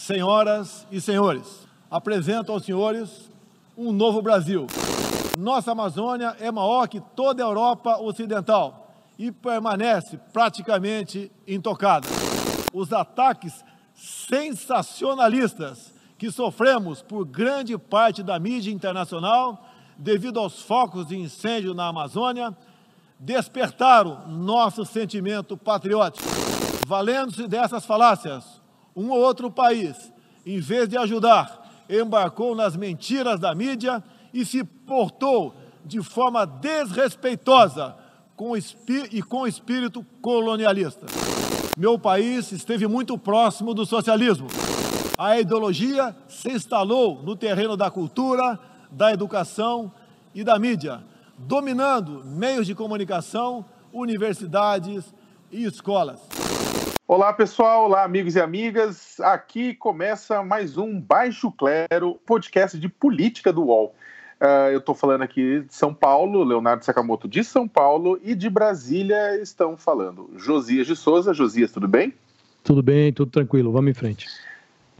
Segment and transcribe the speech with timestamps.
[0.00, 3.30] Senhoras e senhores, apresento aos senhores
[3.76, 4.66] um novo Brasil.
[5.38, 12.08] Nossa Amazônia é maior que toda a Europa Ocidental e permanece praticamente intocada.
[12.72, 13.62] Os ataques
[13.94, 21.88] sensacionalistas que sofremos por grande parte da mídia internacional devido aos focos de incêndio na
[21.88, 22.56] Amazônia
[23.18, 26.26] despertaram nosso sentimento patriótico.
[26.86, 28.59] Valendo-se dessas falácias,
[28.94, 30.12] um ou outro país,
[30.44, 34.02] em vez de ajudar, embarcou nas mentiras da mídia
[34.32, 37.96] e se portou de forma desrespeitosa
[38.36, 41.06] com e com espírito colonialista.
[41.76, 44.48] Meu país esteve muito próximo do socialismo.
[45.18, 48.58] A ideologia se instalou no terreno da cultura,
[48.90, 49.92] da educação
[50.34, 51.02] e da mídia,
[51.36, 55.12] dominando meios de comunicação, universidades
[55.50, 56.20] e escolas.
[57.12, 59.18] Olá pessoal, olá amigos e amigas.
[59.18, 63.96] Aqui começa mais um Baixo Clero, podcast de política do UOL.
[64.40, 68.48] Uh, eu estou falando aqui de São Paulo, Leonardo Sakamoto de São Paulo e de
[68.48, 71.34] Brasília estão falando Josias de Souza.
[71.34, 72.14] Josias, tudo bem?
[72.62, 74.28] Tudo bem, tudo tranquilo, vamos em frente.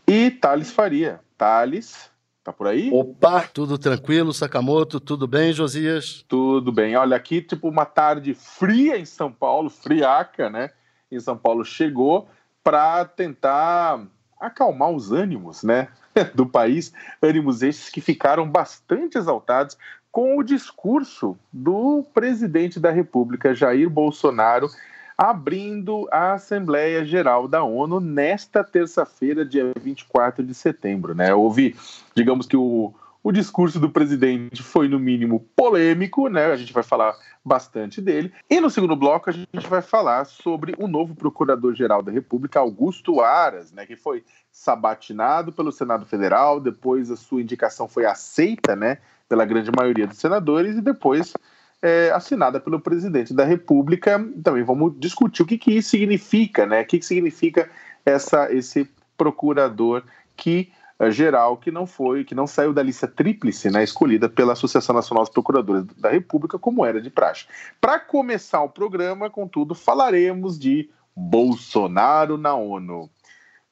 [0.05, 1.21] E Thales Faria.
[1.39, 2.11] Thales,
[2.43, 2.91] tá por aí?
[2.93, 6.25] Opa, tudo tranquilo, Sakamoto, tudo bem, Josias?
[6.27, 6.97] Tudo bem.
[6.97, 10.71] Olha, aqui tipo uma tarde fria em São Paulo, friaca, né?
[11.11, 12.29] Em São Paulo chegou
[12.63, 14.05] para tentar
[14.41, 15.89] acalmar os ânimos né,
[16.35, 19.77] do país, ânimos esses que ficaram bastante exaltados
[20.11, 24.69] com o discurso do presidente da República, Jair Bolsonaro,
[25.17, 31.15] abrindo a Assembleia Geral da ONU nesta terça-feira, dia 24 de setembro.
[31.15, 31.33] Né?
[31.35, 31.77] Houve,
[32.15, 32.93] digamos que o,
[33.23, 36.47] o discurso do presidente foi, no mínimo, polêmico, né?
[36.47, 37.15] A gente vai falar
[37.45, 38.33] bastante dele.
[38.49, 43.21] E no segundo bloco, a gente vai falar sobre o novo procurador-geral da República, Augusto
[43.21, 43.85] Aras, né?
[43.85, 48.99] Que foi sabatinado pelo Senado Federal, depois a sua indicação foi aceita, né?
[49.29, 51.35] Pela grande maioria dos senadores e depois
[51.83, 54.19] é, assinada pelo presidente da República.
[54.43, 56.83] Também vamos discutir o que, que isso significa, né?
[56.83, 57.69] O que, que significa
[58.05, 60.03] essa, esse procurador
[60.37, 60.73] que
[61.09, 65.23] geral que não foi, que não saiu da lista tríplice, né, escolhida pela Associação Nacional
[65.25, 67.47] dos Procuradores da República, como era de praxe.
[67.81, 73.09] Para começar o programa, contudo, falaremos de Bolsonaro na ONU.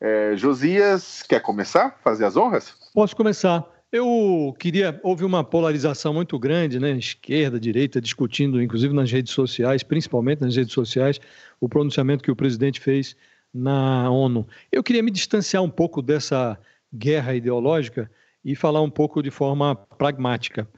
[0.00, 1.98] É, Josias, quer começar?
[2.02, 2.74] Fazer as honras?
[2.94, 3.64] Posso começar.
[3.90, 5.00] Eu queria.
[5.02, 6.92] Houve uma polarização muito grande, né?
[6.92, 11.18] Esquerda, direita, discutindo, inclusive nas redes sociais, principalmente nas redes sociais,
[11.58, 13.16] o pronunciamento que o presidente fez
[13.52, 14.46] na ONU.
[14.70, 16.58] Eu queria me distanciar um pouco dessa
[16.92, 18.10] guerra ideológica
[18.44, 20.68] e falar um pouco de forma pragmática.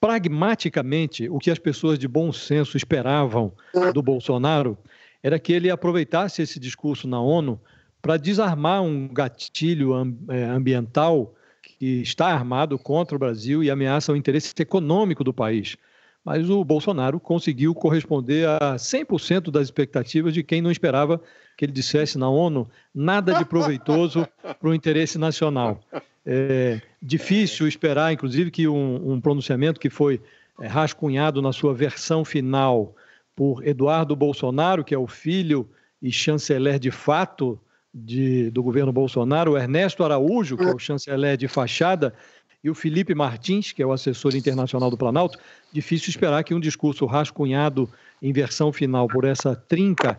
[0.00, 3.52] Pragmaticamente, o que as pessoas de bom senso esperavam
[3.92, 4.78] do Bolsonaro
[5.22, 7.60] era que ele aproveitasse esse discurso na ONU
[8.00, 9.92] para desarmar um gatilho
[10.30, 15.76] é, ambiental que está armado contra o Brasil e ameaça o interesse econômico do país.
[16.24, 21.20] Mas o Bolsonaro conseguiu corresponder a 100% das expectativas de quem não esperava
[21.60, 24.26] que ele dissesse na ONU nada de proveitoso
[24.58, 25.78] para o interesse nacional.
[26.24, 30.22] É difícil esperar, inclusive, que um, um pronunciamento que foi
[30.58, 32.96] é, rascunhado na sua versão final
[33.36, 35.68] por Eduardo Bolsonaro, que é o filho
[36.00, 37.60] e chanceler de fato
[37.92, 42.14] de, do governo Bolsonaro, Ernesto Araújo, que é o chanceler de fachada,
[42.64, 45.38] e o Felipe Martins, que é o assessor internacional do Planalto,
[45.70, 47.86] difícil esperar que um discurso rascunhado
[48.22, 50.16] em versão final por essa trinca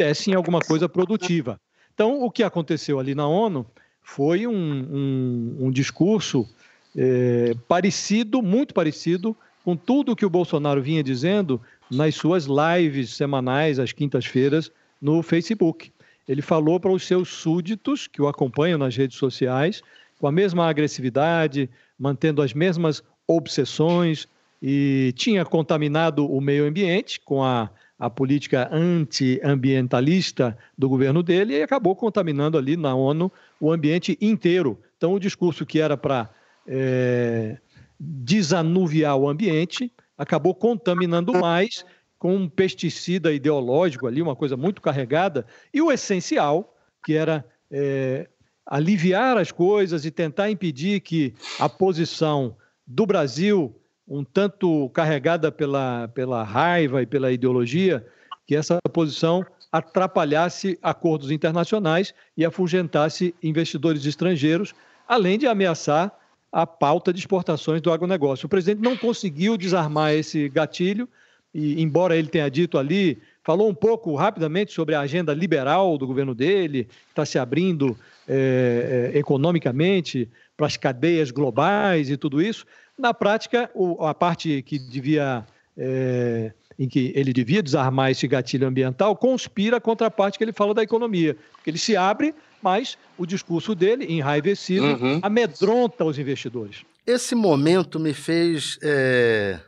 [0.00, 1.60] dessem alguma coisa produtiva.
[1.92, 3.66] Então, o que aconteceu ali na ONU
[4.02, 6.48] foi um, um, um discurso
[6.96, 11.60] é, parecido, muito parecido, com tudo que o Bolsonaro vinha dizendo
[11.90, 15.92] nas suas lives semanais, às quintas-feiras, no Facebook.
[16.26, 19.82] Ele falou para os seus súditos, que o acompanham nas redes sociais,
[20.18, 21.68] com a mesma agressividade,
[21.98, 24.26] mantendo as mesmas obsessões,
[24.62, 27.70] e tinha contaminado o meio ambiente com a
[28.00, 33.30] a política antiambientalista do governo dele e acabou contaminando ali na ONU
[33.60, 34.80] o ambiente inteiro.
[34.96, 36.30] Então, o discurso que era para
[36.66, 37.58] é,
[37.98, 41.84] desanuviar o ambiente acabou contaminando mais
[42.18, 46.74] com um pesticida ideológico ali, uma coisa muito carregada, e o essencial,
[47.04, 48.28] que era é,
[48.64, 52.56] aliviar as coisas e tentar impedir que a posição
[52.86, 53.74] do Brasil,
[54.10, 58.04] um tanto carregada pela, pela raiva e pela ideologia,
[58.44, 64.74] que essa posição atrapalhasse acordos internacionais e afugentasse investidores estrangeiros,
[65.06, 66.12] além de ameaçar
[66.50, 68.46] a pauta de exportações do agronegócio.
[68.46, 71.08] O presidente não conseguiu desarmar esse gatilho,
[71.54, 76.06] e embora ele tenha dito ali, falou um pouco rapidamente sobre a agenda liberal do
[76.06, 77.96] governo dele, está se abrindo
[78.28, 82.66] é, economicamente para as cadeias globais e tudo isso.
[83.00, 85.44] Na prática, o, a parte que devia
[85.76, 90.52] é, em que ele devia desarmar esse gatilho ambiental, conspira contra a parte que ele
[90.52, 91.36] fala da economia.
[91.52, 95.20] Porque ele se abre, mas o discurso dele, enraivecido, uhum.
[95.22, 96.84] amedronta os investidores.
[97.06, 99.60] Esse momento me fez é,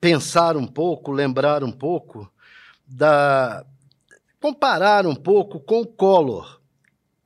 [0.00, 2.30] pensar um pouco, lembrar um pouco
[2.86, 3.62] da.
[4.40, 6.60] comparar um pouco com o Collor.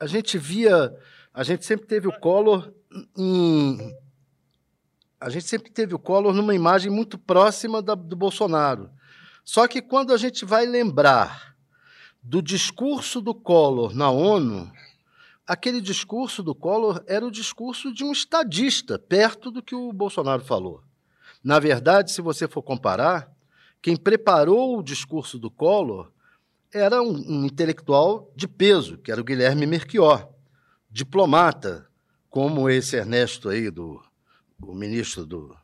[0.01, 0.93] A gente via.
[1.33, 2.73] A gente sempre teve o Collor
[3.17, 3.95] em,
[5.21, 8.91] a gente sempre teve o Collor numa imagem muito próxima da, do Bolsonaro.
[9.45, 11.55] Só que quando a gente vai lembrar
[12.23, 14.73] do discurso do Collor na ONU,
[15.47, 20.43] aquele discurso do Collor era o discurso de um estadista, perto do que o Bolsonaro
[20.43, 20.83] falou.
[21.45, 23.31] Na verdade, se você for comparar,
[23.83, 26.11] quem preparou o discurso do Collor
[26.73, 30.29] era um, um intelectual de peso, que era o Guilherme Merchior,
[30.91, 31.87] diplomata,
[32.29, 34.01] como esse Ernesto aí do
[34.63, 35.57] o ministro do,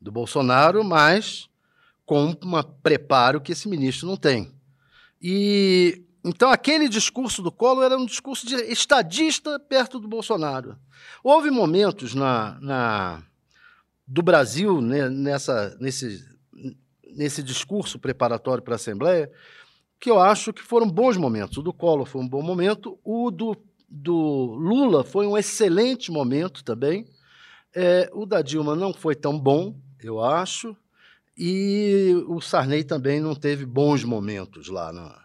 [0.00, 1.48] do Bolsonaro, mas
[2.04, 4.52] com um preparo que esse ministro não tem.
[5.20, 10.76] E então aquele discurso do Collor era um discurso de estadista perto do Bolsonaro.
[11.22, 13.22] Houve momentos na, na
[14.06, 16.24] do Brasil né, nessa, nesse,
[17.14, 19.30] nesse discurso preparatório para a Assembleia
[19.98, 21.56] que eu acho que foram bons momentos.
[21.58, 23.56] O do Collor foi um bom momento, o do,
[23.88, 27.06] do Lula foi um excelente momento também.
[27.78, 30.74] É, o da Dilma não foi tão bom, eu acho,
[31.36, 35.24] e o Sarney também não teve bons momentos lá na,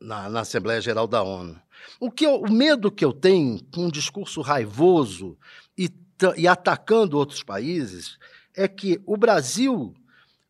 [0.00, 1.60] na, na Assembleia Geral da ONU.
[2.00, 5.36] O, que eu, o medo que eu tenho com um discurso raivoso
[5.76, 5.90] e,
[6.34, 8.18] e atacando outros países
[8.56, 9.94] é que o Brasil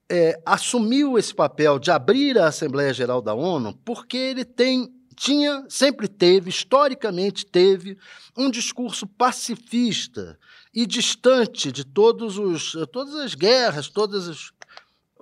[0.09, 5.67] é, assumiu esse papel de abrir a Assembleia Geral da ONU porque ele tem tinha,
[5.69, 7.99] sempre teve, historicamente teve,
[8.35, 10.39] um discurso pacifista
[10.72, 14.52] e distante de todos os, todas as guerras, todos os,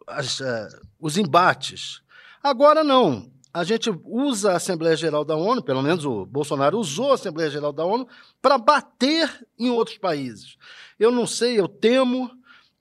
[0.06, 0.68] as, uh,
[1.00, 2.02] os embates.
[2.42, 3.30] Agora não.
[3.52, 7.50] A gente usa a Assembleia Geral da ONU, pelo menos o Bolsonaro usou a Assembleia
[7.50, 8.06] Geral da ONU,
[8.42, 10.56] para bater em outros países.
[10.98, 12.30] Eu não sei, eu temo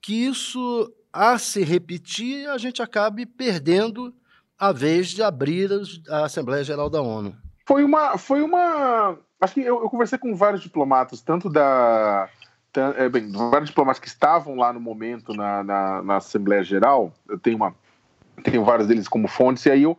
[0.01, 4.13] que isso, a se repetir, a gente acabe perdendo
[4.59, 5.69] a vez de abrir
[6.09, 7.35] a Assembleia Geral da ONU.
[7.65, 8.17] Foi uma.
[8.17, 12.29] Foi uma acho que eu, eu conversei com vários diplomatas, tanto da.
[12.97, 17.11] É, bem, vários diplomatas que estavam lá no momento na, na, na Assembleia Geral.
[17.27, 17.75] Eu tenho, uma,
[18.43, 19.97] tenho vários deles como fontes, e aí eu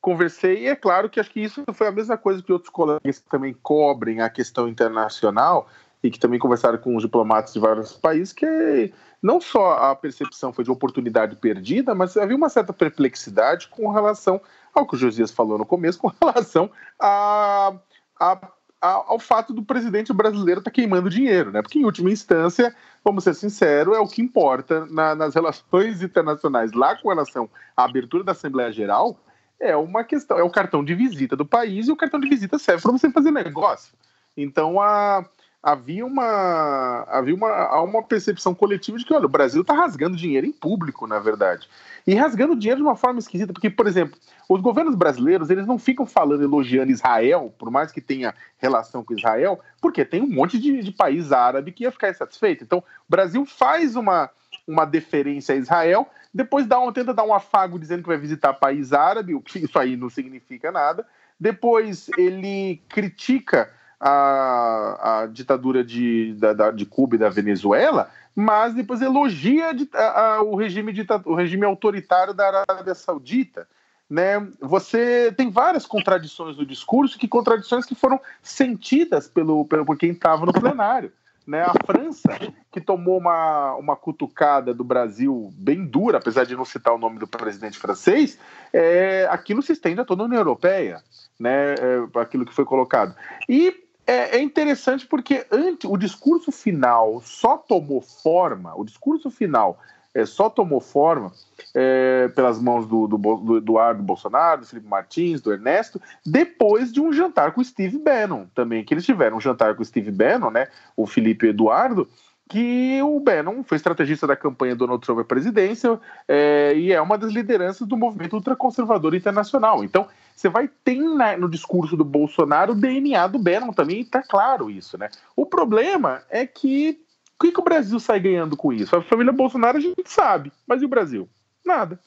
[0.00, 3.18] conversei, e é claro que acho que isso foi a mesma coisa que outros colegas
[3.18, 5.68] que também cobrem a questão internacional
[6.02, 10.52] e que também conversaram com os diplomatas de vários países, que não só a percepção
[10.52, 14.40] foi de oportunidade perdida, mas havia uma certa perplexidade com relação
[14.72, 17.74] ao que o Josias falou no começo, com relação a,
[18.20, 18.38] a,
[18.80, 21.62] ao fato do presidente brasileiro estar tá queimando dinheiro, né?
[21.62, 26.72] Porque, em última instância, vamos ser sinceros, é o que importa na, nas relações internacionais.
[26.72, 29.18] Lá, com relação à abertura da Assembleia Geral,
[29.60, 32.58] é uma questão, é o cartão de visita do país e o cartão de visita
[32.58, 33.92] serve para você fazer negócio.
[34.36, 35.24] Então, a
[35.62, 40.46] havia uma havia uma, uma percepção coletiva de que olha, o Brasil está rasgando dinheiro
[40.46, 41.68] em público, na verdade.
[42.06, 45.78] E rasgando dinheiro de uma forma esquisita, porque, por exemplo, os governos brasileiros eles não
[45.78, 50.58] ficam falando, elogiando Israel, por mais que tenha relação com Israel, porque tem um monte
[50.58, 52.64] de, de país árabe que ia ficar insatisfeito.
[52.64, 54.30] Então, o Brasil faz uma,
[54.66, 58.54] uma deferência a Israel, depois dá um, tenta dar um afago dizendo que vai visitar
[58.54, 61.06] país árabe, o que isso aí não significa nada.
[61.38, 69.02] Depois ele critica a, a ditadura de, da, de Cuba e da Venezuela, mas depois
[69.02, 73.66] elogia a, a, o, regime o regime autoritário da Arábia Saudita.
[74.08, 74.46] Né?
[74.60, 80.12] Você tem várias contradições no discurso, que contradições que foram sentidas pelo, pelo por quem
[80.12, 81.12] estava no plenário.
[81.46, 81.62] Né?
[81.62, 82.38] A França,
[82.70, 87.18] que tomou uma, uma cutucada do Brasil bem dura, apesar de não citar o nome
[87.18, 88.38] do presidente francês,
[88.72, 91.02] é, aquilo se estende a toda a União Europeia,
[91.40, 91.74] né?
[91.74, 93.14] É, aquilo que foi colocado.
[93.48, 99.78] E é, é interessante porque antes, o discurso final só tomou forma, o discurso final
[100.14, 101.30] é, só tomou forma
[101.74, 107.02] é, pelas mãos do, do, do, Eduardo Bolsonaro, do Felipe Martins, do Ernesto, depois de
[107.02, 110.10] um jantar com o Steve Bannon também, que eles tiveram um jantar com o Steve
[110.10, 112.08] Bannon, né, o Felipe e o Eduardo,
[112.48, 117.18] que o Bannon foi estrategista da campanha Donald Trump à presidência é, e é uma
[117.18, 119.84] das lideranças do movimento ultraconservador internacional.
[119.84, 124.22] Então, você vai ter na, no discurso do Bolsonaro o DNA do Bannon também, está
[124.22, 125.10] claro isso, né?
[125.36, 126.98] O problema é que
[127.38, 128.96] o que, que o Brasil sai ganhando com isso?
[128.96, 131.28] A família Bolsonaro a gente sabe, mas e o Brasil?
[131.64, 132.00] Nada.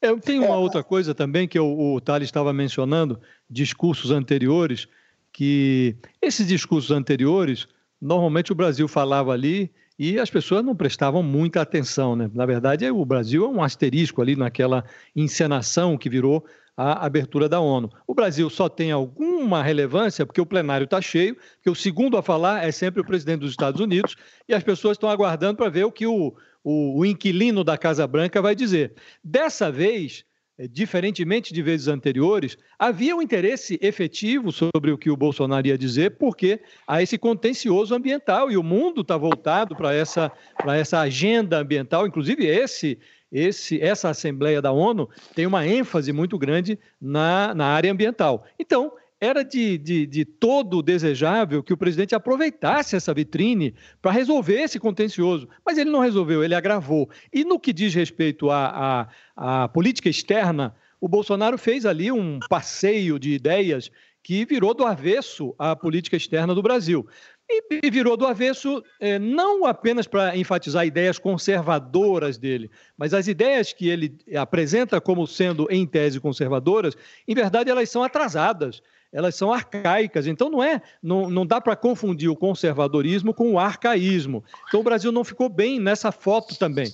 [0.00, 0.58] É, tem uma é.
[0.58, 4.88] outra coisa também que o, o Thales estava mencionando, discursos anteriores,
[5.32, 7.68] que esses discursos anteriores
[8.02, 12.28] normalmente o Brasil falava ali e as pessoas não prestavam muita atenção, né?
[12.34, 16.44] Na verdade, o Brasil é um asterisco ali naquela encenação que virou
[16.76, 17.88] a abertura da ONU.
[18.06, 22.22] O Brasil só tem alguma relevância porque o plenário está cheio, porque o segundo a
[22.22, 24.16] falar é sempre o presidente dos Estados Unidos
[24.48, 28.04] e as pessoas estão aguardando para ver o que o, o, o inquilino da Casa
[28.06, 28.94] Branca vai dizer.
[29.22, 30.24] Dessa vez,
[30.70, 36.16] diferentemente de vezes anteriores, havia um interesse efetivo sobre o que o Bolsonaro ia dizer,
[36.18, 40.30] porque há esse contencioso ambiental e o mundo está voltado para essa,
[40.66, 42.98] essa agenda ambiental, inclusive esse,
[43.30, 48.44] esse, essa Assembleia da ONU tem uma ênfase muito grande na, na área ambiental.
[48.58, 48.92] Então,
[49.22, 54.80] era de, de, de, todo desejável que o presidente aproveitasse essa vitrine para resolver esse
[54.80, 55.48] contencioso.
[55.64, 57.08] Mas ele não resolveu, ele agravou.
[57.32, 62.40] E no que diz respeito à, à, à política externa, o Bolsonaro fez ali um
[62.48, 63.92] passeio de ideias
[64.24, 67.06] que virou do avesso à política externa do Brasil.
[67.48, 73.72] E virou do avesso é, não apenas para enfatizar ideias conservadoras dele, mas as ideias
[73.72, 76.96] que ele apresenta como sendo, em tese, conservadoras,
[77.28, 80.26] em verdade, elas são atrasadas elas são arcaicas.
[80.26, 84.42] Então não é, não, não dá para confundir o conservadorismo com o arcaísmo.
[84.68, 86.90] Então o Brasil não ficou bem nessa foto também.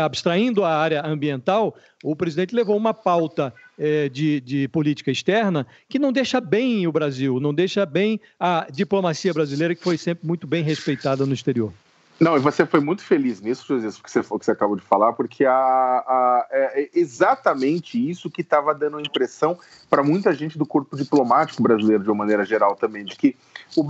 [0.00, 5.98] Abstraindo a área ambiental, o presidente levou uma pauta é, de, de política externa que
[5.98, 10.46] não deixa bem o Brasil, não deixa bem a diplomacia brasileira, que foi sempre muito
[10.46, 11.72] bem respeitada no exterior.
[12.18, 15.12] Não, e você foi muito feliz nisso, José, que você, que você acabou de falar,
[15.12, 19.58] porque a, a, é, é exatamente isso que estava dando a impressão
[19.90, 23.36] para muita gente do corpo diplomático brasileiro, de uma maneira geral também, de que
[23.76, 23.82] o,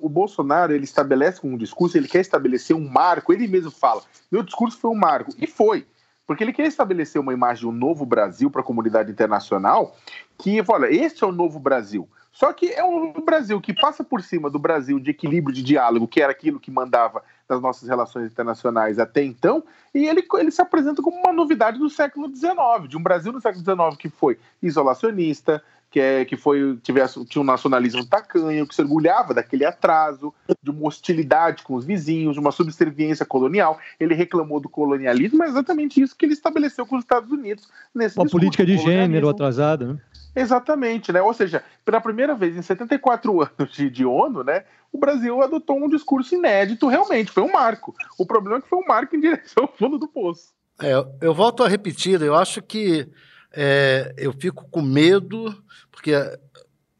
[0.00, 4.44] o, Bolsonaro ele estabelece um discurso, ele quer estabelecer um marco, ele mesmo fala, meu
[4.44, 5.84] discurso foi um marco, e foi,
[6.24, 9.96] porque ele quer estabelecer uma imagem de um novo Brasil para a comunidade internacional,
[10.38, 12.08] que, olha, este é o novo Brasil.
[12.32, 16.08] Só que é um Brasil que passa por cima do Brasil de equilíbrio de diálogo,
[16.08, 17.22] que era aquilo que mandava
[17.52, 19.62] das nossas relações internacionais até então,
[19.94, 23.40] e ele, ele se apresenta como uma novidade do século XIX, de um Brasil no
[23.40, 28.74] século XIX que foi isolacionista, que, é, que foi, tivesse, tinha um nacionalismo tacanho, que
[28.74, 30.32] se orgulhava daquele atraso,
[30.62, 33.78] de uma hostilidade com os vizinhos, de uma subserviência colonial.
[34.00, 37.68] Ele reclamou do colonialismo, mas é exatamente isso que ele estabeleceu com os Estados Unidos.
[37.94, 40.00] Nesse uma política de gênero atrasada, né?
[40.34, 41.20] Exatamente, né?
[41.20, 45.76] Ou seja, pela primeira vez em 74 anos de, de ONU, né, o Brasil adotou
[45.76, 47.94] um discurso inédito, realmente, foi um marco.
[48.18, 50.54] O problema é que foi um marco em direção ao fundo do poço.
[50.80, 53.06] É, eu volto a repetir, eu acho que
[53.54, 56.12] é, eu fico com medo, porque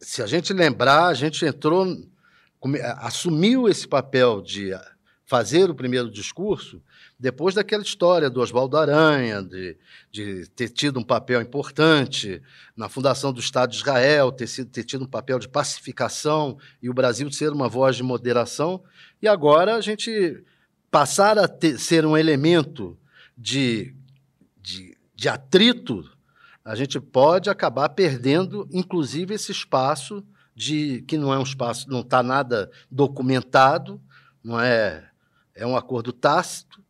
[0.01, 1.87] se a gente lembrar, a gente entrou,
[2.99, 4.73] assumiu esse papel de
[5.25, 6.83] fazer o primeiro discurso
[7.23, 9.79] depois daquela história do Oswaldo Aranha, de,
[10.11, 12.43] de, ter tido um papel importante
[12.77, 16.91] na fundação do Estado de Israel, ter, sido, ter tido um papel de pacificação e
[16.91, 18.83] o Brasil ser uma voz de moderação,
[19.23, 20.43] e agora a gente
[20.91, 22.99] passar a ter, ser um elemento
[23.39, 23.95] de,
[24.61, 26.11] de, de atrito,
[26.65, 32.01] a gente pode acabar perdendo, inclusive, esse espaço de que não é um espaço, não
[32.01, 34.01] está nada documentado,
[34.45, 35.05] não é,
[35.55, 36.81] é um acordo tácito,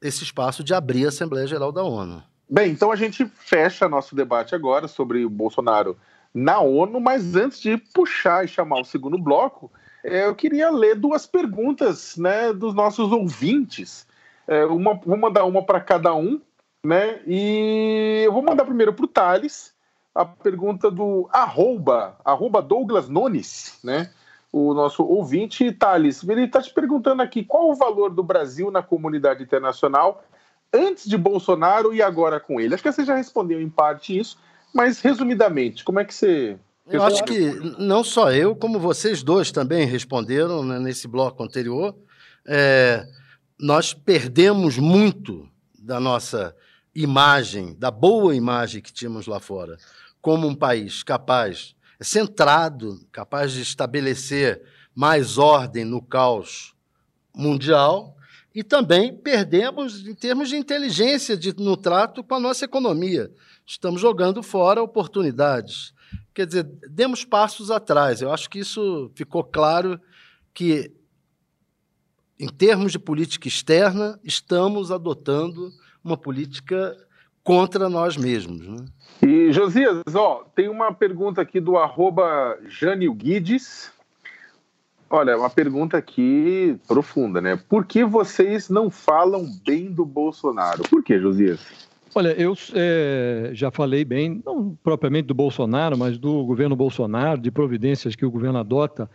[0.00, 2.22] esse espaço de abrir a Assembleia Geral da ONU.
[2.48, 5.96] Bem, então a gente fecha nosso debate agora sobre o Bolsonaro
[6.32, 9.70] na ONU, mas antes de puxar e chamar o segundo bloco,
[10.02, 14.06] é, eu queria ler duas perguntas né, dos nossos ouvintes.
[14.46, 16.40] É, uma, vou mandar uma para cada um,
[16.84, 17.20] né?
[17.26, 19.74] E eu vou mandar primeiro para o Thales
[20.14, 24.10] a pergunta do arroba, arroba Douglas Nunes, né?
[24.52, 26.26] o nosso ouvinte, Thales.
[26.28, 30.24] Ele está te perguntando aqui qual o valor do Brasil na comunidade internacional
[30.72, 32.74] antes de Bolsonaro e agora com ele.
[32.74, 34.38] Acho que você já respondeu em parte isso,
[34.74, 36.58] mas resumidamente, como é que você.
[36.88, 37.38] Eu acho que
[37.78, 41.94] não só eu, como vocês dois também responderam né, nesse bloco anterior.
[42.46, 43.06] É,
[43.60, 46.56] nós perdemos muito da nossa
[47.02, 49.76] imagem, da boa imagem que tínhamos lá fora,
[50.20, 54.62] como um país capaz centrado, capaz de estabelecer
[54.94, 56.74] mais ordem no caos
[57.34, 58.16] mundial,
[58.52, 63.32] E também perdemos em termos de inteligência de, no trato com a nossa economia.
[63.64, 65.94] Estamos jogando fora oportunidades.
[66.34, 68.20] Quer dizer, demos passos atrás.
[68.20, 70.00] Eu acho que isso ficou claro
[70.52, 70.92] que,
[72.40, 75.72] em termos de política externa, estamos adotando
[76.04, 76.96] uma política
[77.42, 78.66] contra nós mesmos.
[78.66, 78.84] Né?
[79.22, 83.92] E, Josias, ó, tem uma pergunta aqui do arroba Jânio Guides.
[85.08, 87.58] Olha, uma pergunta aqui profunda, né?
[87.68, 90.84] Por que vocês não falam bem do Bolsonaro?
[90.88, 91.60] Por que, Josias?
[92.14, 97.50] Olha, eu é, já falei bem, não propriamente do Bolsonaro, mas do governo Bolsonaro, de
[97.50, 99.08] providências que o governo adota,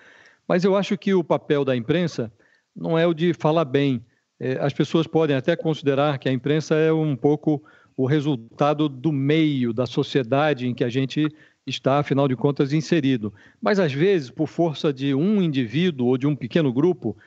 [0.48, 2.32] mas eu acho que o papel da imprensa
[2.76, 4.06] não é o de falar bem.
[4.40, 7.64] É, as pessoas podem até considerar que a imprensa é um pouco
[7.96, 11.28] o resultado do meio, da sociedade em que a gente
[11.66, 13.34] está, afinal de contas, inserido.
[13.62, 17.18] Mas, às vezes, por força de um indivíduo ou de um pequeno grupo,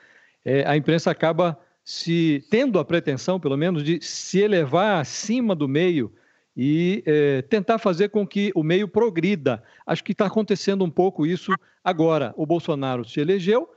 [0.45, 5.67] é, a imprensa acaba se tendo a pretensão, pelo menos, de se elevar acima do
[5.67, 6.13] meio
[6.55, 9.63] e é, tentar fazer com que o meio progrida.
[9.85, 11.51] Acho que está acontecendo um pouco isso
[11.83, 12.33] agora.
[12.37, 13.69] O Bolsonaro se elegeu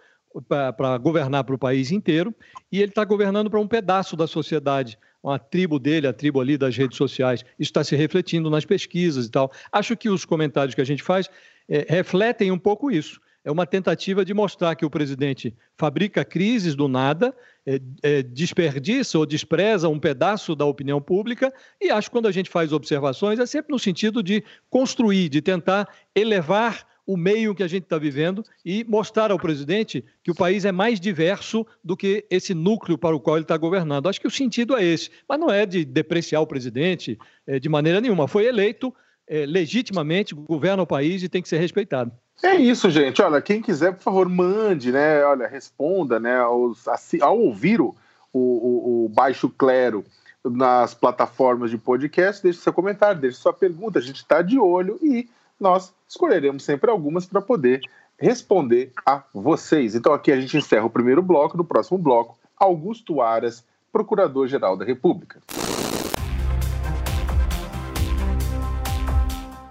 [0.48, 2.34] para governar para o país inteiro
[2.70, 6.58] e ele está governando para um pedaço da sociedade uma tribo dele, a tribo ali
[6.58, 7.44] das redes sociais.
[7.58, 9.52] Isso está se refletindo nas pesquisas e tal.
[9.70, 11.30] Acho que os comentários que a gente faz
[11.68, 13.20] é, refletem um pouco isso.
[13.44, 17.34] É uma tentativa de mostrar que o presidente fabrica crises do nada,
[17.66, 22.32] é, é, desperdiça ou despreza um pedaço da opinião pública, e acho que quando a
[22.32, 27.62] gente faz observações é sempre no sentido de construir, de tentar elevar o meio que
[27.62, 31.96] a gente está vivendo e mostrar ao presidente que o país é mais diverso do
[31.96, 34.08] que esse núcleo para o qual ele está governando.
[34.08, 37.68] Acho que o sentido é esse, mas não é de depreciar o presidente é, de
[37.68, 38.28] maneira nenhuma.
[38.28, 38.94] Foi eleito
[39.26, 42.12] é, legitimamente, governa o país e tem que ser respeitado.
[42.42, 43.22] É isso, gente.
[43.22, 45.24] Olha, quem quiser, por favor, mande, né?
[45.24, 46.36] Olha, responda, né?
[46.38, 46.86] Aos,
[47.20, 47.94] ao ouvir o,
[48.32, 50.04] o, o Baixo Clero
[50.44, 53.98] nas plataformas de podcast, deixe seu comentário, deixe sua pergunta.
[53.98, 55.28] A gente está de olho e
[55.62, 57.80] nós escolheremos sempre algumas para poder
[58.18, 59.94] responder a vocês.
[59.94, 64.84] Então aqui a gente encerra o primeiro bloco, no próximo bloco, Augusto Aras, Procurador-Geral da
[64.84, 65.40] República.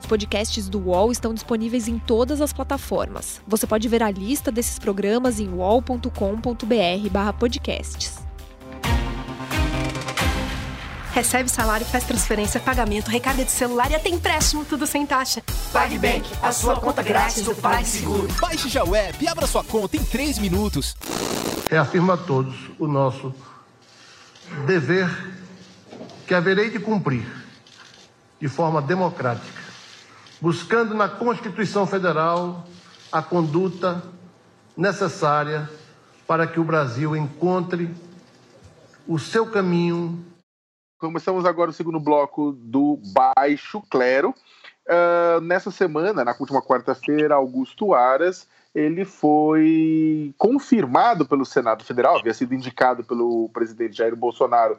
[0.07, 3.41] Podcasts do UOL estão disponíveis em todas as plataformas.
[3.47, 8.30] Você pode ver a lista desses programas em uol.com.br/podcasts.
[11.21, 15.43] Recebe salário, faz transferência, pagamento, recarga de celular e até empréstimo, tudo sem taxa.
[15.71, 18.27] PagBank, a sua conta grátis do PagSeguro.
[18.41, 20.95] Baixe já o app e abra sua conta em 3 minutos.
[21.69, 23.31] Reafirmo a todos o nosso
[24.65, 25.07] dever
[26.25, 27.31] que haverei de cumprir
[28.39, 29.61] de forma democrática,
[30.41, 32.67] buscando na Constituição Federal
[33.11, 34.03] a conduta
[34.75, 35.69] necessária
[36.25, 37.93] para que o Brasil encontre
[39.07, 40.30] o seu caminho
[41.01, 44.35] Começamos agora o segundo bloco do Baixo Clero.
[44.85, 52.35] Uh, nessa semana, na última quarta-feira, Augusto Aras ele foi confirmado pelo Senado Federal, havia
[52.35, 54.77] sido indicado pelo presidente Jair Bolsonaro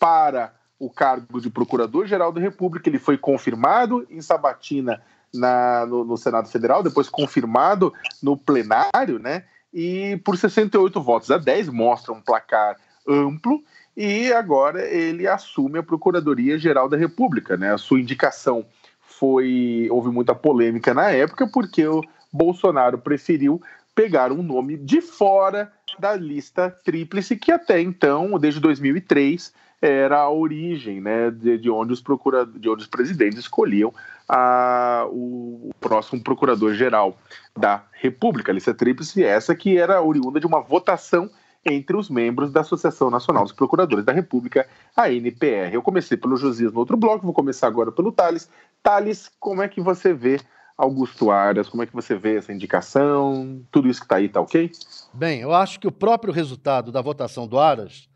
[0.00, 2.88] para o cargo de Procurador-Geral da República.
[2.88, 5.00] Ele foi confirmado em sabatina
[5.32, 9.44] na, no, no, Senado Federal, depois confirmado no plenário, né?
[9.72, 12.76] E por 68 votos a 10 mostra um placar
[13.08, 13.62] amplo
[13.96, 17.56] e agora ele assume a Procuradoria-Geral da República.
[17.56, 17.72] Né?
[17.72, 18.64] A sua indicação
[19.00, 19.88] foi.
[19.90, 22.02] Houve muita polêmica na época, porque o
[22.32, 23.60] Bolsonaro preferiu
[23.94, 29.52] pegar um nome de fora da lista tríplice, que até então, desde 2003,
[29.82, 33.92] era a origem né, de, de onde os procura, de onde os presidentes escolhiam
[34.28, 37.18] a, o, o próximo procurador-geral
[37.58, 38.50] da República.
[38.50, 41.28] A lista tríplice, essa que era oriunda de uma votação
[41.64, 45.72] entre os membros da Associação Nacional dos Procuradores da República, a NPR.
[45.72, 48.48] Eu comecei pelo Josias no outro bloco, vou começar agora pelo Thales.
[48.82, 50.40] Thales, como é que você vê
[50.76, 53.62] Augusto Aras, como é que você vê essa indicação?
[53.70, 54.72] Tudo isso que está aí, tá ok?
[55.14, 58.08] Bem, eu acho que o próprio resultado da votação do Aras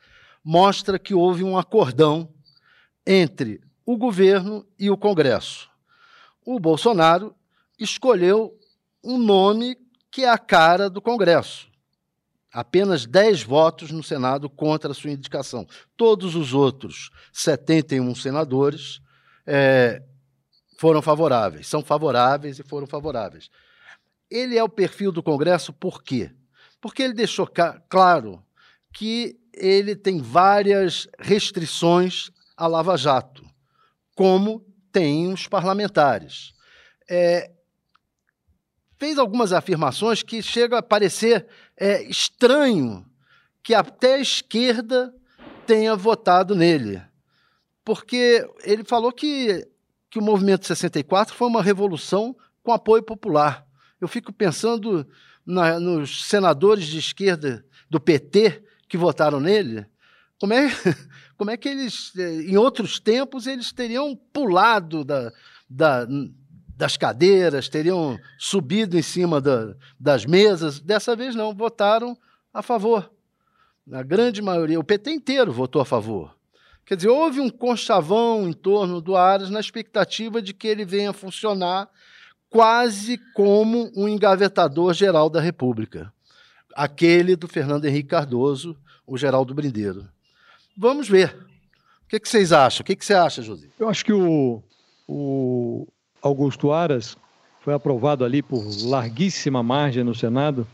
[0.44, 2.28] mostra que houve um acordão
[3.06, 5.70] entre o governo e o Congresso.
[6.44, 7.34] O Bolsonaro
[7.78, 8.52] escolheu
[9.04, 9.76] um nome
[10.10, 11.68] que é a cara do Congresso
[12.56, 15.66] apenas 10 votos no Senado contra a sua indicação.
[15.94, 19.02] Todos os outros 71 senadores
[19.46, 20.02] é,
[20.78, 23.50] foram favoráveis, são favoráveis e foram favoráveis.
[24.30, 26.30] Ele é o perfil do Congresso por quê?
[26.80, 27.46] Porque ele deixou
[27.90, 28.42] claro
[28.90, 33.44] que ele tem várias restrições à Lava Jato,
[34.14, 36.54] como tem os parlamentares.
[37.06, 37.50] É,
[39.16, 43.04] fez algumas afirmações que chega a parecer é, estranho
[43.62, 45.14] que até a esquerda
[45.66, 47.02] tenha votado nele.
[47.84, 49.66] Porque ele falou que,
[50.10, 53.66] que o movimento 64 foi uma revolução com apoio popular.
[54.00, 55.06] Eu fico pensando
[55.44, 59.86] na, nos senadores de esquerda do PT que votaram nele.
[60.38, 60.68] Como é,
[61.38, 65.32] como é que eles, eh, em outros tempos, eles teriam pulado da,
[65.68, 66.06] da,
[66.76, 70.78] das cadeiras, teriam subido em cima da, das mesas.
[70.78, 72.16] Dessa vez não, votaram
[72.52, 73.10] a favor.
[73.90, 76.36] A grande maioria, o PT inteiro votou a favor.
[76.84, 81.12] Quer dizer, houve um conchavão em torno do Aras na expectativa de que ele venha
[81.12, 81.88] funcionar
[82.50, 86.12] quase como um engavetador geral da República.
[86.74, 90.08] Aquele do Fernando Henrique Cardoso, o Geraldo Brindeiro.
[90.76, 91.34] Vamos ver.
[92.04, 92.82] O que, que vocês acham?
[92.82, 93.66] O que, que você acha, José?
[93.78, 94.62] Eu acho que o,
[95.08, 95.88] o
[96.22, 97.16] Augusto Aras
[97.60, 100.66] foi aprovado ali por larguíssima margem no Senado.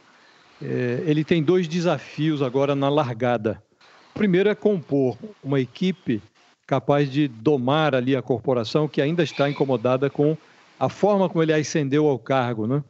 [0.60, 3.62] É, ele tem dois desafios agora na largada.
[4.14, 6.22] O primeiro é compor uma equipe
[6.66, 10.36] capaz de domar ali a corporação que ainda está incomodada com
[10.78, 12.82] a forma como ele ascendeu ao cargo, né?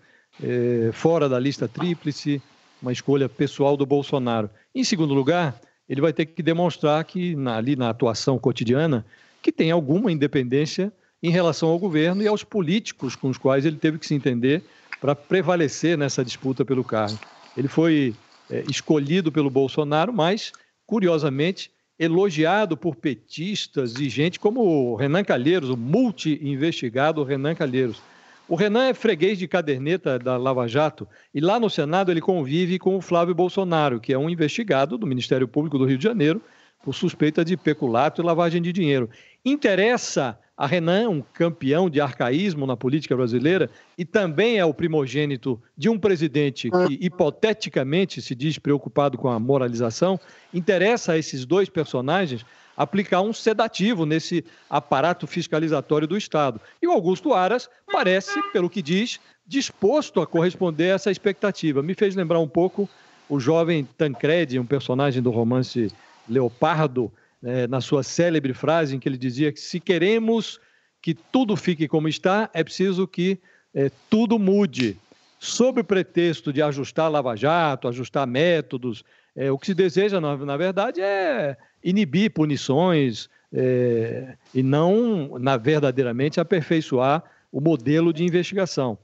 [0.43, 2.41] É, fora da lista tríplice,
[2.81, 4.51] uma escolha pessoal do Bolsonaro.
[4.75, 9.05] Em segundo lugar, ele vai ter que demonstrar que na, ali na atuação cotidiana
[9.43, 13.77] que tem alguma independência em relação ao governo e aos políticos com os quais ele
[13.77, 14.63] teve que se entender
[15.01, 17.19] para prevalecer nessa disputa pelo cargo.
[17.57, 18.15] Ele foi
[18.51, 20.53] é, escolhido pelo Bolsonaro, mas,
[20.87, 28.03] curiosamente, elogiado por petistas e gente como o Renan Calheiros, o multi-investigado Renan Calheiros.
[28.49, 32.79] O Renan é freguês de caderneta da Lava Jato e lá no Senado ele convive
[32.79, 36.43] com o Flávio Bolsonaro, que é um investigado do Ministério Público do Rio de Janeiro
[36.83, 39.09] por suspeita de peculato e lavagem de dinheiro.
[39.45, 45.61] Interessa a Renan, um campeão de arcaísmo na política brasileira, e também é o primogênito
[45.77, 50.21] de um presidente que, hipoteticamente, se diz preocupado com a moralização.
[50.55, 52.47] Interessa a esses dois personagens
[52.77, 56.61] aplicar um sedativo nesse aparato fiscalizatório do Estado.
[56.81, 61.83] E o Augusto Aras parece, pelo que diz, disposto a corresponder a essa expectativa.
[61.83, 62.89] Me fez lembrar um pouco
[63.29, 65.91] o jovem Tancredi, um personagem do romance
[66.29, 67.11] Leopardo,
[67.43, 70.61] né, na sua célebre frase em que ele dizia que se queremos
[71.03, 73.41] que tudo fique como está, é preciso que
[73.75, 74.97] é, tudo mude.
[75.41, 79.03] Sob o pretexto de ajustar Lava Jato, ajustar métodos,
[79.35, 85.57] é, o que se deseja, na, na verdade, é inibir punições é, e não, na,
[85.57, 88.97] verdadeiramente, aperfeiçoar o modelo de investigação.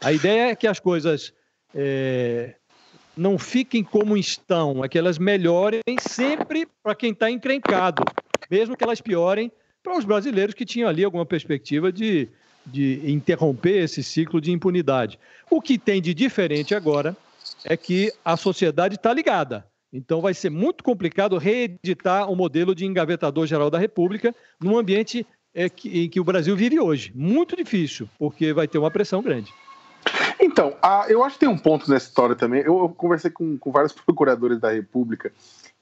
[0.00, 1.34] A ideia é que as coisas
[1.74, 2.54] é,
[3.16, 8.02] não fiquem como estão, é que elas melhorem sempre para quem está encrencado,
[8.50, 9.50] mesmo que elas piorem
[9.82, 12.28] para os brasileiros que tinham ali alguma perspectiva de,
[12.64, 15.18] de interromper esse ciclo de impunidade.
[15.50, 17.16] O que tem de diferente agora
[17.64, 19.66] é que a sociedade está ligada.
[19.92, 25.26] Então vai ser muito complicado reeditar o modelo de engavetador geral da República num ambiente
[25.54, 27.12] é, que, em que o Brasil vive hoje.
[27.14, 29.52] Muito difícil, porque vai ter uma pressão grande.
[30.44, 32.62] Então, a, eu acho que tem um ponto nessa história também.
[32.62, 35.32] Eu, eu conversei com, com vários procuradores da República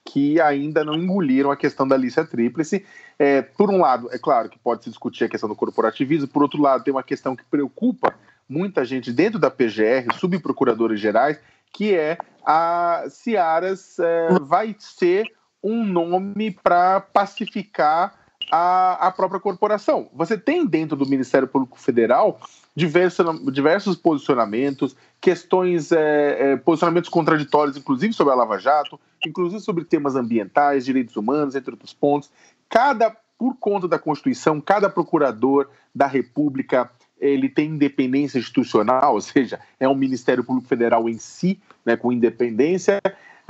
[0.05, 2.85] que ainda não engoliram a questão da lista tríplice.
[3.19, 6.43] É, por um lado, é claro que pode se discutir a questão do corporativismo, por
[6.43, 8.15] outro lado, tem uma questão que preocupa
[8.49, 11.39] muita gente dentro da PGR, subprocuradores gerais,
[11.73, 15.27] que é a Ciaras é, vai ser
[15.63, 18.19] um nome para pacificar
[18.51, 20.11] a, a própria corporação.
[20.13, 22.41] Você tem dentro do Ministério Público Federal
[22.75, 29.85] diversos, diversos posicionamentos, questões, é, é, posicionamentos contraditórios, inclusive sobre a Lava Jato, inclusive sobre
[29.85, 32.31] temas ambientais, direitos humanos, entre outros pontos.
[32.69, 39.61] Cada, por conta da Constituição, cada procurador da República ele tem independência institucional, ou seja,
[39.79, 43.01] é um Ministério Público Federal em si, né, com independência.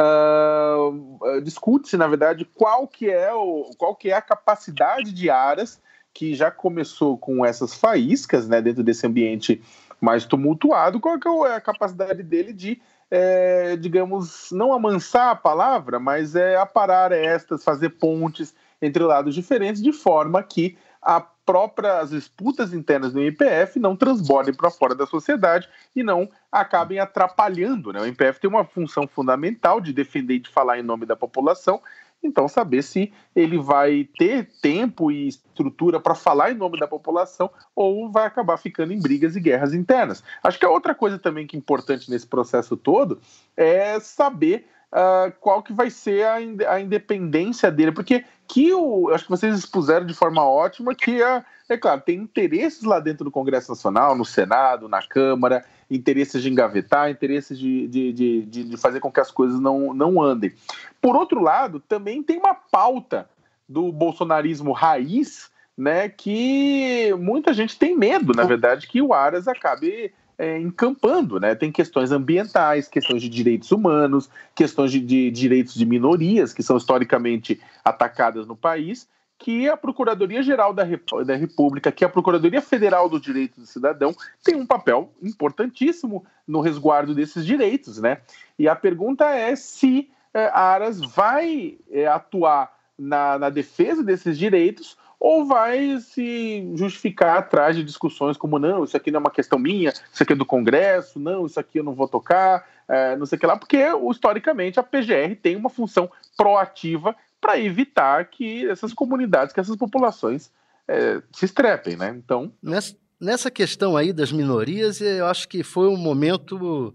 [0.01, 5.81] Uh, discute-se, na verdade, qual que, é o, qual que é a capacidade de Aras,
[6.13, 9.63] que já começou com essas faíscas né, dentro desse ambiente
[10.01, 16.01] mais tumultuado, qual que é a capacidade dele de, é, digamos, não amansar a palavra,
[16.01, 22.11] mas é aparar estas, fazer pontes entre lados diferentes, de forma que a própria, as
[22.11, 27.93] disputas internas do IPF não transbordem para fora da sociedade e não acabem atrapalhando.
[27.93, 28.01] Né?
[28.01, 31.81] O IPF tem uma função fundamental de defender e de falar em nome da população,
[32.23, 37.51] então saber se ele vai ter tempo e estrutura para falar em nome da população
[37.75, 40.23] ou vai acabar ficando em brigas e guerras internas.
[40.43, 43.21] Acho que a outra coisa também que é importante nesse processo todo
[43.57, 49.11] é saber uh, qual que vai ser a, in a, independência dele, porque que o,
[49.11, 53.25] acho que vocês expuseram de forma ótima que, é, é claro, tem interesses lá dentro
[53.25, 58.77] do Congresso Nacional, no Senado, na Câmara, interesses de engavetar, interesses de, de, de, de,
[58.77, 60.53] fazer com que as coisas não, não andem.
[61.01, 63.29] Por outro lado, também tem uma pauta
[63.69, 70.13] do bolsonarismo raiz, né, que muita gente tem medo, na verdade, que o Aras acabe
[70.41, 71.55] é, encampando, né?
[71.55, 76.79] Tem questões ambientais, questões de direitos humanos, questões de, de, direitos de minorias que são
[76.79, 79.07] historicamente atacadas no país,
[79.41, 80.85] que a Procuradoria-Geral da,
[81.25, 86.61] da República, que a Procuradoria Federal do Direito do Cidadão tem um papel importantíssimo no
[86.61, 88.19] resguardo desses direitos, né?
[88.59, 94.39] E a pergunta é se é, a Aras vai é, atuar na, na defesa desses
[94.39, 99.31] direitos ou vai se justificar atrás de discussões como não, isso aqui não é uma
[99.31, 103.17] questão minha, isso aqui é do Congresso, não, isso aqui eu não vou tocar, é,
[103.17, 108.27] não sei o que lá, porque historicamente a PGR tem uma função proativa para evitar
[108.27, 110.51] que essas comunidades, que essas populações
[110.87, 112.15] é, se estrepem, né?
[112.17, 112.53] Então.
[112.63, 116.95] Nessa, nessa questão aí das minorias, eu acho que foi um momento.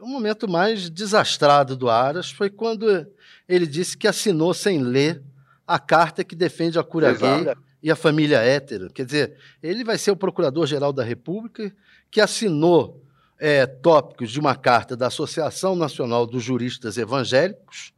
[0.00, 3.06] O um momento mais desastrado do Aras foi quando
[3.48, 5.22] ele disse que assinou sem ler
[5.66, 7.44] a carta que defende a cura Exato.
[7.44, 8.90] gay e a família hétero.
[8.90, 11.70] Quer dizer, ele vai ser o Procurador-Geral da República
[12.10, 13.02] que assinou
[13.38, 17.92] é, tópicos de uma carta da Associação Nacional dos Juristas Evangélicos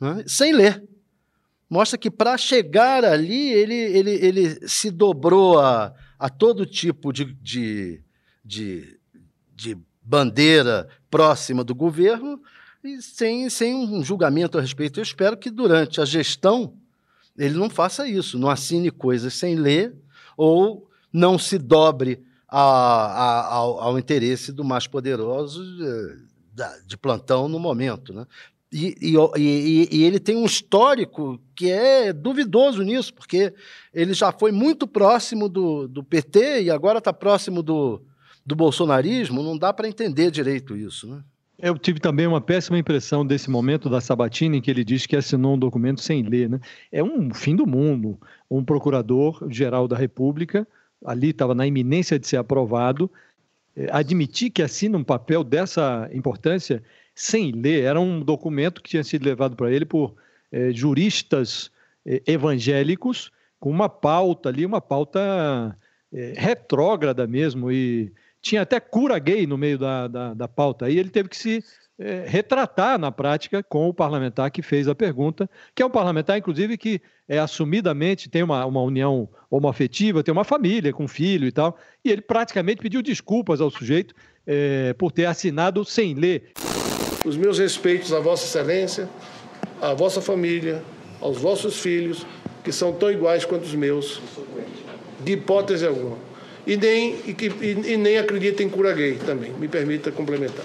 [0.00, 0.82] né, sem ler.
[1.70, 7.26] Mostra que para chegar ali, ele, ele, ele se dobrou a, a todo tipo de,
[7.34, 8.02] de,
[8.44, 8.98] de,
[9.54, 12.42] de bandeira próxima do governo
[12.82, 14.98] e sem, sem um julgamento a respeito.
[14.98, 16.74] Eu espero que durante a gestão
[17.38, 19.94] ele não faça isso, não assine coisas sem ler
[20.36, 25.62] ou não se dobre a, a, ao, ao, interesse do mais poderoso
[26.52, 28.12] de, de plantão no momento.
[28.12, 28.26] Né?
[28.72, 33.52] E, e, e, e, ele tem um histórico que é duvidoso nisso, porque
[33.92, 38.00] ele já foi muito próximo do, do PT e agora está próximo do,
[38.46, 41.08] do bolsonarismo, não dá para entender direito isso.
[41.08, 41.20] Né?
[41.58, 45.16] Eu tive também uma péssima impressão desse momento da Sabatini, em que ele disse que
[45.16, 46.48] assinou um documento sem ler.
[46.48, 46.60] Né?
[46.90, 48.18] É um fim do mundo.
[48.50, 50.66] Um procurador-geral da República,
[51.04, 53.10] ali estava na iminência de ser aprovado,
[53.76, 56.82] é, admitir que assina um papel dessa importância
[57.20, 57.84] sem ler.
[57.84, 60.14] Era um documento que tinha sido levado para ele por
[60.50, 61.70] é, juristas
[62.06, 65.76] é, evangélicos, com uma pauta ali, uma pauta
[66.10, 70.86] é, retrógrada mesmo, e tinha até cura gay no meio da, da, da pauta.
[70.86, 71.62] Aí ele teve que se
[72.24, 76.78] retratar na prática com o parlamentar que fez a pergunta, que é um parlamentar, inclusive,
[76.78, 81.76] que é assumidamente tem uma, uma união homoafetiva, tem uma família com filho e tal,
[82.02, 84.14] e ele praticamente pediu desculpas ao sujeito
[84.46, 86.54] é, por ter assinado sem ler.
[87.24, 89.08] Os meus respeitos à Vossa Excelência,
[89.80, 90.82] à vossa família,
[91.20, 92.26] aos vossos filhos,
[92.64, 94.20] que são tão iguais quanto os meus,
[95.20, 96.30] de hipótese alguma
[96.66, 99.52] e nem, e, e, e nem acredita em cura gay também.
[99.52, 100.64] Me permita complementar.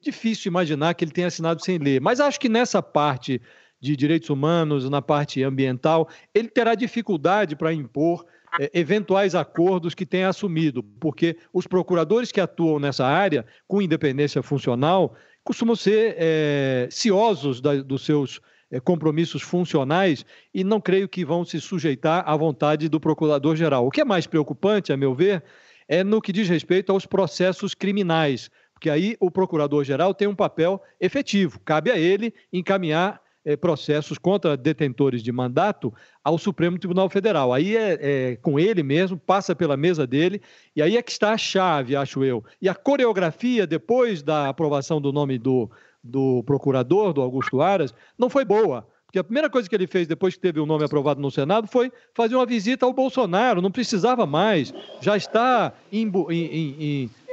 [0.00, 3.40] Difícil imaginar que ele tenha assinado sem ler, mas acho que nessa parte
[3.80, 8.24] de direitos humanos, na parte ambiental, ele terá dificuldade para impor
[8.60, 14.42] é, eventuais acordos que tenha assumido, porque os procuradores que atuam nessa área, com independência
[14.42, 21.24] funcional, costumam ser é, ciosos da, dos seus é, compromissos funcionais e não creio que
[21.24, 23.86] vão se sujeitar à vontade do procurador-geral.
[23.86, 25.42] O que é mais preocupante, a meu ver,
[25.88, 30.82] é no que diz respeito aos processos criminais, porque aí o procurador-geral tem um papel
[31.00, 33.21] efetivo, cabe a ele encaminhar
[33.60, 37.52] processos contra detentores de mandato ao Supremo Tribunal Federal.
[37.52, 40.40] Aí é, é, com ele mesmo, passa pela mesa dele,
[40.76, 42.44] e aí é que está a chave, acho eu.
[42.60, 45.70] E a coreografia, depois da aprovação do nome do
[46.02, 48.86] do procurador, do Augusto Aras, não foi boa.
[49.06, 51.68] Porque a primeira coisa que ele fez depois que teve o nome aprovado no Senado
[51.68, 53.60] foi fazer uma visita ao Bolsonaro.
[53.60, 54.72] Não precisava mais.
[55.02, 56.28] Já está, imbu,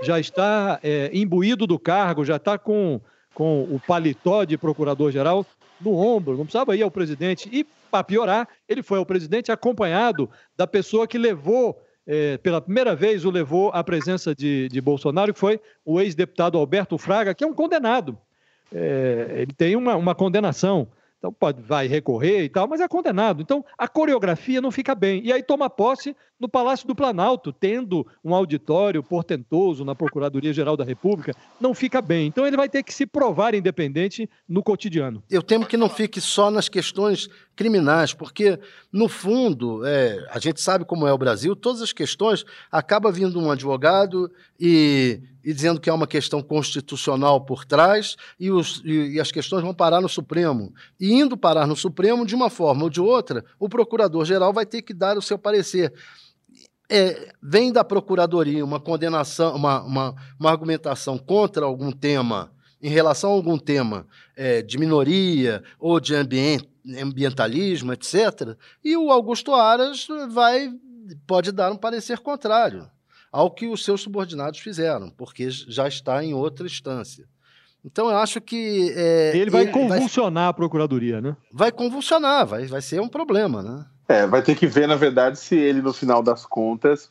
[0.04, 3.00] já está é, imbuído do cargo, já está com,
[3.34, 5.46] com o paletó de procurador-geral
[5.82, 6.38] no ombro.
[6.38, 7.50] Não precisava ir ao presidente.
[7.52, 12.96] E, para piorar, ele foi ao presidente acompanhado da pessoa que levou é, pela primeira
[12.96, 17.44] vez o levou à presença de, de Bolsonaro, que foi o ex-deputado Alberto Fraga, que
[17.44, 18.18] é um condenado
[18.72, 20.88] é, ele tem uma, uma condenação.
[21.20, 23.42] Então pode, vai recorrer e tal, mas é condenado.
[23.42, 25.22] Então a coreografia não fica bem.
[25.24, 30.86] E aí toma posse no Palácio do Planalto, tendo um auditório portentoso na Procuradoria-Geral da
[30.86, 32.28] República, não fica bem.
[32.28, 35.22] Então ele vai ter que se provar independente no cotidiano.
[35.30, 37.30] Eu temo que não fique só nas questões
[37.60, 38.58] criminais, porque,
[38.90, 43.38] no fundo, é, a gente sabe como é o Brasil, todas as questões acaba vindo
[43.38, 49.16] um advogado e, e dizendo que há uma questão constitucional por trás e, os, e,
[49.16, 50.74] e as questões vão parar no Supremo.
[50.98, 54.82] E indo parar no Supremo, de uma forma ou de outra, o procurador-geral vai ter
[54.82, 55.94] que dar o seu parecer
[56.90, 63.32] é, vem da procuradoria uma condenação, uma, uma, uma, argumentação contra algum tema, em relação
[63.32, 66.70] a algum tema é, de minoria ou de ambiente,
[67.02, 70.72] ambientalismo, etc., e o Augusto Aras vai
[71.26, 72.90] pode dar um parecer contrário
[73.32, 77.26] ao que os seus subordinados fizeram, porque já está em outra instância.
[77.84, 78.94] Então eu acho que.
[78.96, 81.36] É, ele vai ele convulsionar vai, a procuradoria, né?
[81.52, 83.86] Vai convulsionar, vai, vai ser um problema, né?
[84.08, 87.10] É, vai ter que ver, na verdade, se ele, no final das contas,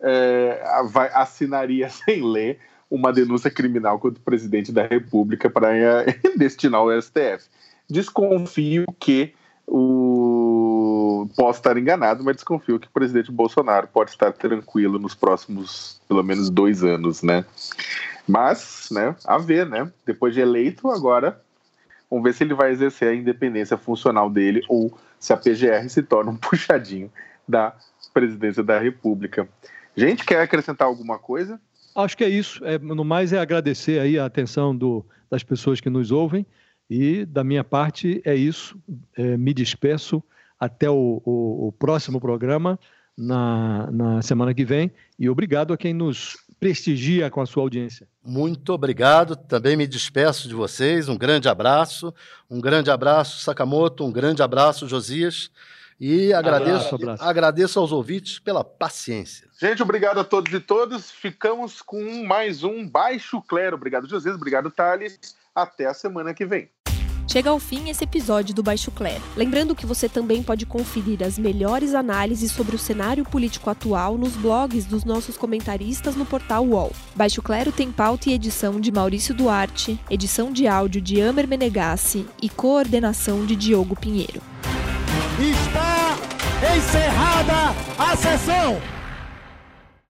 [0.00, 2.58] é, vai, assinaria sem ler
[2.90, 7.48] uma denúncia criminal contra o presidente da República para é, destinar ao STF.
[7.90, 9.34] Desconfio que
[9.66, 16.00] o posso estar enganado, mas desconfio que o presidente Bolsonaro pode estar tranquilo nos próximos,
[16.08, 17.44] pelo menos, dois anos, né?
[18.26, 19.90] Mas, né, a ver, né?
[20.04, 21.40] Depois de eleito, agora
[22.10, 26.02] vamos ver se ele vai exercer a independência funcional dele ou se a PGR se
[26.02, 27.10] torna um puxadinho
[27.46, 27.74] da
[28.12, 29.48] presidência da República.
[29.96, 31.60] Gente, quer acrescentar alguma coisa?
[31.94, 32.64] Acho que é isso.
[32.64, 36.46] É, no mais, é agradecer aí a atenção do, das pessoas que nos ouvem.
[36.90, 38.76] E da minha parte é isso.
[39.16, 40.20] É, me despeço
[40.58, 42.76] até o, o, o próximo programa
[43.16, 44.90] na, na semana que vem.
[45.16, 48.08] E obrigado a quem nos prestigia com a sua audiência.
[48.24, 49.36] Muito obrigado.
[49.36, 51.08] Também me despeço de vocês.
[51.08, 52.12] Um grande abraço.
[52.50, 54.04] Um grande abraço, Sakamoto.
[54.04, 55.50] Um grande abraço, Josias.
[55.98, 57.24] E agradeço, abraço, abraço.
[57.24, 59.48] agradeço aos ouvintes pela paciência.
[59.60, 61.10] Gente, obrigado a todos e todas.
[61.10, 63.76] Ficamos com mais um Baixo Clero.
[63.76, 64.34] Obrigado, Josias.
[64.34, 65.18] Obrigado, Thales.
[65.54, 66.70] Até a semana que vem.
[67.30, 69.22] Chega ao fim esse episódio do Baixo Clero.
[69.36, 74.32] Lembrando que você também pode conferir as melhores análises sobre o cenário político atual nos
[74.32, 76.90] blogs dos nossos comentaristas no portal UOL.
[77.14, 82.26] Baixo Clero tem pauta e edição de Maurício Duarte, edição de áudio de Amer Menegassi
[82.42, 84.42] e coordenação de Diogo Pinheiro.
[85.38, 86.18] Está
[86.76, 88.99] encerrada a sessão!